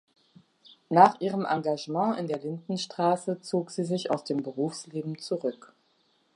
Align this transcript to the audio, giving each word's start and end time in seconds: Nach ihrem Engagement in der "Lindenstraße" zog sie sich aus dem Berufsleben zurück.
Nach 0.89 1.21
ihrem 1.21 1.45
Engagement 1.45 2.17
in 2.17 2.27
der 2.27 2.39
"Lindenstraße" 2.39 3.39
zog 3.41 3.69
sie 3.69 3.83
sich 3.83 4.09
aus 4.09 4.23
dem 4.23 4.41
Berufsleben 4.41 5.19
zurück. 5.19 5.73